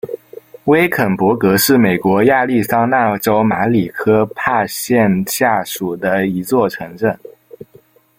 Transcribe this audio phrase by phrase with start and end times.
[0.63, 7.19] 威肯勃格是美国亚利桑那州马里科帕县下属的一座城镇。